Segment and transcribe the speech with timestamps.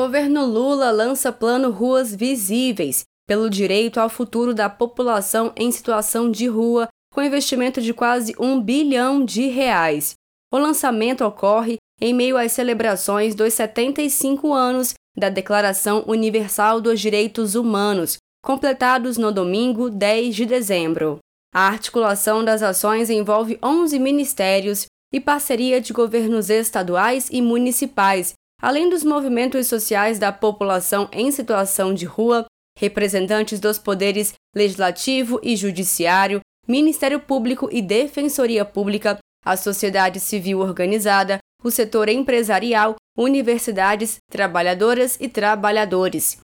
[0.00, 6.46] Governo Lula lança plano Ruas Visíveis pelo direito ao futuro da população em situação de
[6.46, 10.14] rua, com investimento de quase um bilhão de reais.
[10.50, 17.54] O lançamento ocorre em meio às celebrações dos 75 anos da Declaração Universal dos Direitos
[17.54, 21.18] Humanos, completados no domingo 10 de dezembro.
[21.54, 28.88] A articulação das ações envolve 11 ministérios e parceria de governos estaduais e municipais, além
[28.88, 32.44] dos movimentos sociais da população em situação de rua,
[32.78, 41.38] representantes dos poderes legislativo e judiciário, Ministério Público e Defensoria Pública, a sociedade civil organizada,
[41.62, 46.38] o setor empresarial, universidades, trabalhadoras e trabalhadores.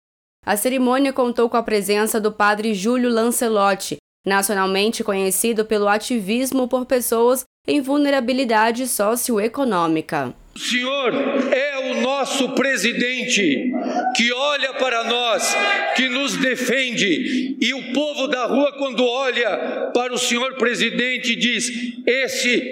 [0.44, 6.86] A cerimônia contou com a presença do padre Júlio Lancelotti, nacionalmente conhecido pelo ativismo por
[6.86, 10.34] pessoas em vulnerabilidade socioeconômica.
[10.54, 11.12] O Senhor
[11.52, 11.75] é
[12.06, 13.72] nosso presidente
[14.14, 15.56] que olha para nós,
[15.96, 21.68] que nos defende, e o povo da rua, quando olha para o senhor presidente, diz:
[22.06, 22.62] Esse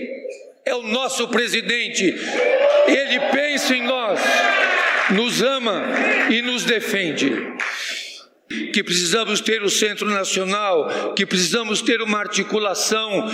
[0.65, 2.15] é o nosso presidente,
[2.87, 4.21] ele pensa em nós,
[5.11, 5.83] nos ama
[6.31, 7.33] e nos defende.
[8.73, 13.29] Que precisamos ter o Centro Nacional, que precisamos ter uma articulação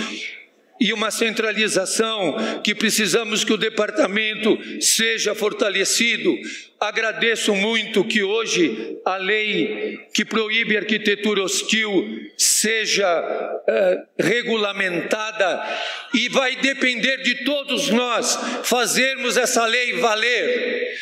[0.81, 6.35] e uma centralização, que precisamos que o departamento seja fortalecido.
[6.79, 15.63] Agradeço muito que hoje a lei que proíbe arquitetura hostil seja uh, regulamentada
[16.15, 20.95] e vai depender de todos nós fazermos essa lei valer.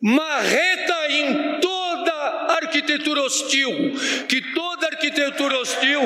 [0.00, 2.12] Marreta em toda
[2.54, 3.92] arquitetura hostil,
[4.26, 4.40] que
[4.80, 6.00] toda arquitetura hostil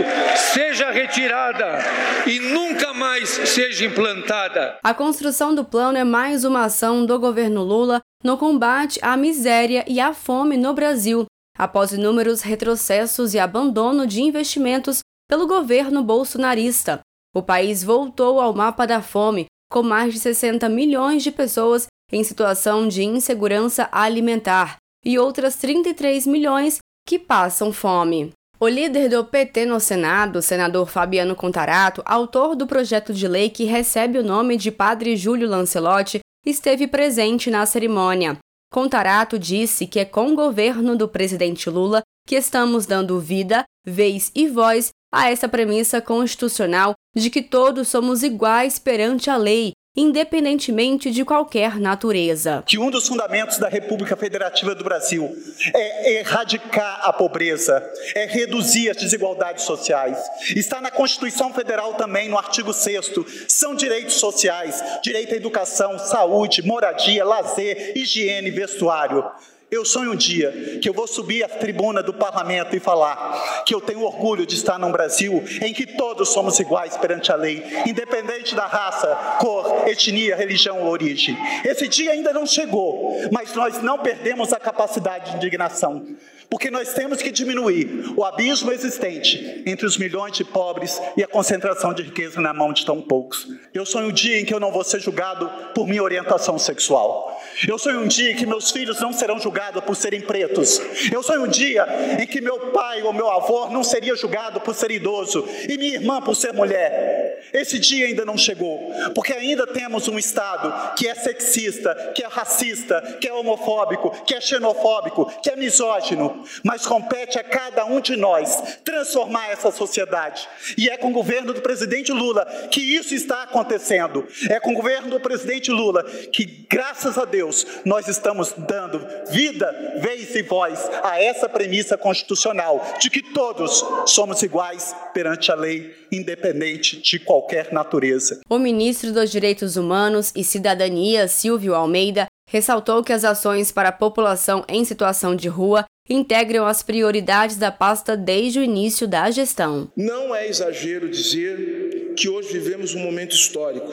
[0.53, 1.79] seja retirada
[2.27, 4.79] e nunca mais seja implantada.
[4.83, 9.85] A construção do plano é mais uma ação do governo Lula no combate à miséria
[9.87, 11.25] e à fome no Brasil,
[11.57, 17.01] após inúmeros retrocessos e abandono de investimentos pelo governo bolsonarista.
[17.35, 22.25] O país voltou ao mapa da fome, com mais de 60 milhões de pessoas em
[22.25, 28.33] situação de insegurança alimentar e outras 33 milhões que passam fome.
[28.65, 33.65] O líder do PT no Senado, senador Fabiano Contarato, autor do projeto de lei que
[33.65, 38.39] recebe o nome de Padre Júlio Lancelotti, esteve presente na cerimônia.
[38.73, 44.33] Contarato disse que é com o governo do presidente Lula que estamos dando vida, vez
[44.35, 51.11] e voz a essa premissa constitucional de que todos somos iguais perante a lei independentemente
[51.11, 52.63] de qualquer natureza.
[52.67, 55.37] Que um dos fundamentos da República Federativa do Brasil
[55.73, 57.83] é erradicar a pobreza,
[58.15, 60.19] é reduzir as desigualdades sociais.
[60.55, 63.13] Está na Constituição Federal também, no artigo 6
[63.49, 69.25] são direitos sociais, direito à educação, saúde, moradia, lazer, higiene, vestuário.
[69.75, 73.75] Eu sonho um dia que eu vou subir à tribuna do parlamento e falar que
[73.75, 77.61] eu tenho orgulho de estar num Brasil em que todos somos iguais perante a lei,
[77.85, 79.09] independente da raça,
[79.41, 81.37] cor, etnia, religião ou origem.
[81.65, 86.07] Esse dia ainda não chegou, mas nós não perdemos a capacidade de indignação.
[86.55, 91.27] Porque nós temos que diminuir o abismo existente entre os milhões de pobres e a
[91.27, 93.49] concentração de riqueza na mão de tão poucos.
[93.75, 97.43] Eu sonho um dia em que eu não vou ser julgado por minha orientação sexual.
[97.67, 100.81] Eu sonho um dia em que meus filhos não serão julgados por serem pretos.
[101.13, 101.89] Eu sonho um dia
[102.21, 105.95] em que meu pai ou meu avô não seria julgado por ser idoso e minha
[105.95, 107.14] irmã por ser mulher.
[107.55, 112.27] Esse dia ainda não chegou, porque ainda temos um Estado que é sexista, que é
[112.27, 118.01] racista, que é homofóbico, que é xenofóbico, que é misógino, mas compete a cada um
[118.01, 120.49] de nós transformar essa sociedade.
[120.77, 124.27] E é com o governo do presidente Lula que isso está acontecendo.
[124.51, 129.95] É com o governo do presidente Lula que, graças a Deus, nós estamos dando vida,
[129.99, 135.95] vez e voz a essa premissa constitucional de que todos somos iguais perante a lei,
[136.11, 138.41] independente de qualquer natureza.
[138.49, 143.93] O ministro dos Direitos Humanos e Cidadania, Silvio Almeida, ressaltou que as ações para a
[143.93, 149.91] população em situação de rua integram as prioridades da pasta desde o início da gestão.
[149.97, 153.91] Não é exagero dizer que hoje vivemos um momento histórico,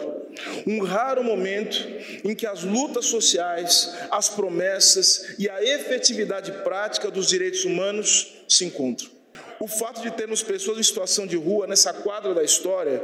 [0.68, 1.77] um raro momento
[2.24, 8.65] em que as lutas sociais, as promessas e a efetividade prática dos direitos humanos se
[8.65, 9.20] encontram.
[9.61, 12.99] O fato de termos pessoas em situação de rua nessa quadra da história,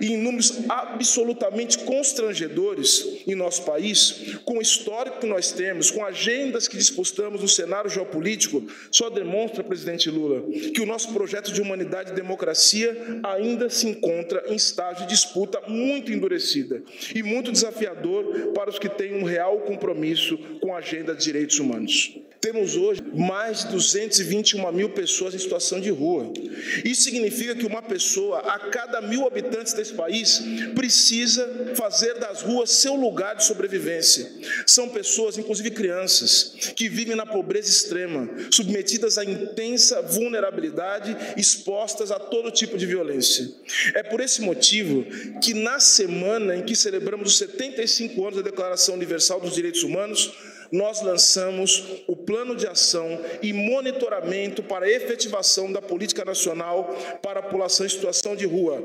[0.00, 6.04] e em números absolutamente constrangedores em nosso país, com o histórico que nós temos, com
[6.04, 10.42] agendas que disputamos no cenário geopolítico, só demonstra, presidente Lula,
[10.74, 15.60] que o nosso projeto de humanidade e democracia ainda se encontra em estágio de disputa
[15.68, 16.82] muito endurecida
[17.14, 21.60] e muito desafiador para os que têm um real compromisso com a agenda de direitos
[21.60, 22.18] humanos.
[22.40, 26.32] Temos hoje mais de 221 mil pessoas em situação de rua.
[26.84, 30.42] Isso significa que uma pessoa a cada mil habitantes desse país
[30.74, 34.30] precisa fazer das ruas seu lugar de sobrevivência.
[34.66, 42.18] São pessoas, inclusive crianças, que vivem na pobreza extrema, submetidas a intensa vulnerabilidade, expostas a
[42.18, 43.50] todo tipo de violência.
[43.94, 45.04] É por esse motivo
[45.40, 50.32] que, na semana em que celebramos os 75 anos da Declaração Universal dos Direitos Humanos,
[50.70, 57.40] nós lançamos o plano de ação e monitoramento para a efetivação da política nacional para
[57.40, 58.84] a população em situação de rua.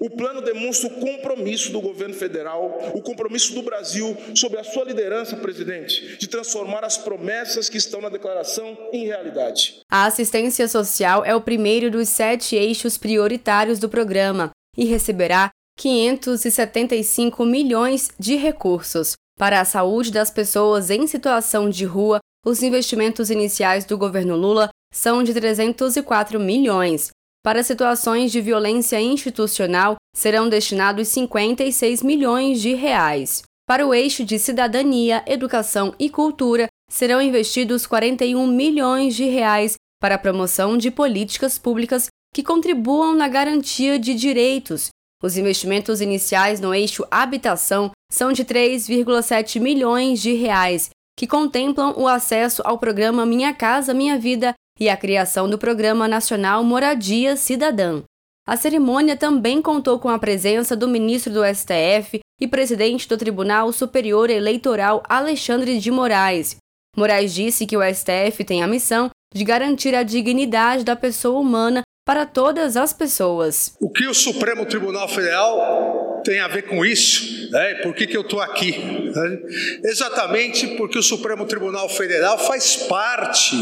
[0.00, 4.84] O, plano demonstra o compromisso do governo federal, o compromisso do Brasil sobre a sua
[4.84, 9.80] liderança, presidente, de transformar as promessas que estão na declaração em realidade.
[9.90, 17.44] A assistência social é o primeiro dos sete eixos prioritários do programa e receberá 575
[17.44, 19.14] milhões de recursos.
[19.38, 24.70] Para a saúde das pessoas em situação de rua, os investimentos iniciais do governo Lula
[24.92, 27.10] são de 304 milhões.
[27.44, 33.42] Para situações de violência institucional, serão destinados 56 milhões de reais.
[33.66, 40.14] Para o eixo de cidadania, educação e cultura, serão investidos 41 milhões de reais para
[40.14, 44.88] a promoção de políticas públicas que contribuam na garantia de direitos,
[45.22, 52.06] os investimentos iniciais no eixo habitação são de 3,7 milhões de reais, que contemplam o
[52.06, 58.02] acesso ao programa Minha Casa Minha Vida e a criação do Programa Nacional Moradia Cidadã.
[58.46, 63.72] A cerimônia também contou com a presença do ministro do STF e presidente do Tribunal
[63.72, 66.56] Superior Eleitoral Alexandre de Moraes.
[66.96, 71.82] Moraes disse que o STF tem a missão de garantir a dignidade da pessoa humana
[72.06, 73.74] para todas as pessoas.
[73.80, 77.50] O que o Supremo Tribunal Federal tem a ver com isso?
[77.50, 77.74] Né?
[77.82, 78.78] Por que, que eu estou aqui?
[78.78, 79.38] Né?
[79.82, 83.56] Exatamente porque o Supremo Tribunal Federal faz parte,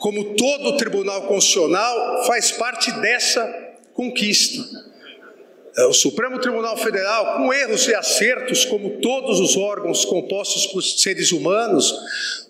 [0.00, 3.46] como todo Tribunal Constitucional, faz parte dessa
[3.94, 4.91] conquista.
[5.76, 10.82] É, o Supremo Tribunal Federal, com erros e acertos, como todos os órgãos compostos por
[10.82, 11.94] seres humanos,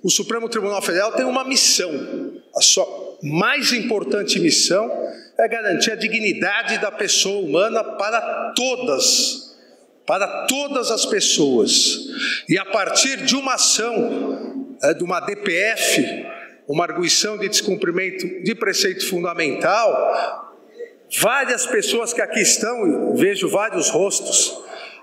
[0.02, 2.32] o Supremo Tribunal Federal tem uma missão.
[2.56, 4.90] A sua mais importante missão
[5.38, 9.56] é garantir a dignidade da pessoa humana para todas,
[10.04, 12.00] para todas as pessoas.
[12.48, 16.26] E a partir de uma ação, é, de uma DPF,
[16.66, 20.51] uma arguição de descumprimento de preceito fundamental,
[21.18, 24.56] várias pessoas que aqui estão, vejo vários rostos,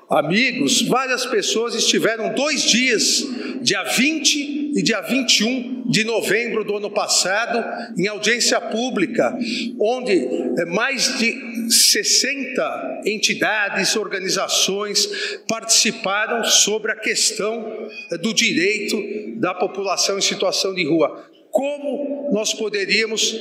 [0.10, 3.24] amigos, várias pessoas estiveram dois dias,
[3.62, 7.64] dia 20 e dia 21 de novembro do ano passado,
[7.98, 9.38] em audiência pública,
[9.80, 15.10] onde eh, mais de 60 entidades, organizações
[15.48, 18.98] participaram sobre a questão eh, do direito
[19.40, 21.26] da população em situação de rua.
[21.52, 23.36] Como nós poderíamos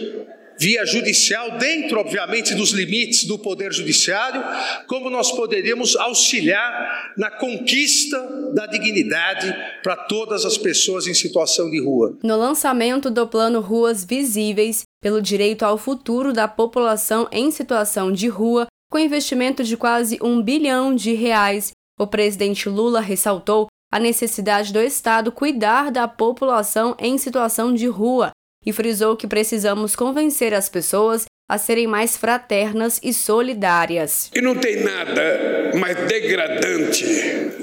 [0.59, 4.43] via judicial, dentro, obviamente, dos limites do Poder Judiciário,
[4.87, 8.19] como nós poderíamos auxiliar na conquista
[8.55, 12.19] da dignidade para todas as pessoas em situação de rua.
[12.23, 18.29] No lançamento do Plano Ruas Visíveis, pelo direito ao futuro da população em situação de
[18.29, 24.73] rua, com investimento de quase um bilhão de reais, o presidente Lula ressaltou a necessidade
[24.73, 28.31] do Estado cuidar da população em situação de rua
[28.69, 34.31] e frisou que precisamos convencer as pessoas a serem mais fraternas e solidárias.
[34.35, 37.07] E não tem nada mais degradante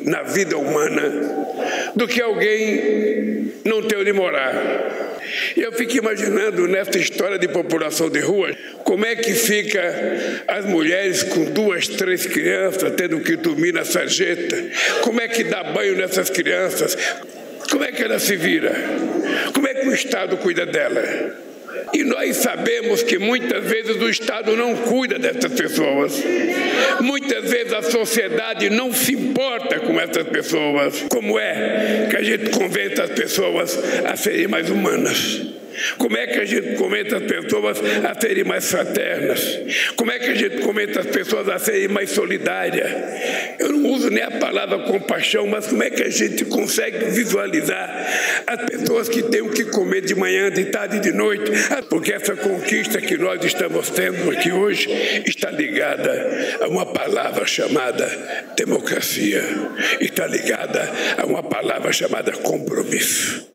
[0.03, 1.03] na vida humana
[1.95, 5.21] do que alguém não ter onde morar.
[5.55, 8.50] Eu fico imaginando nessa história de população de rua,
[8.83, 14.57] como é que fica as mulheres com duas, três crianças tendo que dormir na sarjeta,
[15.01, 16.97] como é que dá banho nessas crianças,
[17.69, 18.74] como é que ela se vira?
[19.86, 21.00] Que o Estado cuida dela?
[21.94, 26.24] E nós sabemos que muitas vezes o Estado não cuida dessas pessoas.
[27.01, 31.06] Muitas vezes a sociedade não se importa com essas pessoas.
[31.08, 35.54] Como é que a gente convence as pessoas a serem mais humanas?
[35.98, 39.60] Como é que a gente comenta as pessoas a serem mais fraternas?
[39.96, 42.89] Como é que a gente comenta as pessoas a serem mais solidárias?
[43.60, 48.44] Eu não uso nem a palavra compaixão, mas como é que a gente consegue visualizar
[48.48, 51.51] as pessoas que têm o que comer de manhã, de tarde e de noite?
[51.89, 54.89] Porque essa conquista que nós estamos tendo aqui hoje
[55.25, 58.06] está ligada a uma palavra chamada
[58.56, 59.44] democracia,
[60.00, 63.54] está ligada a uma palavra chamada compromisso.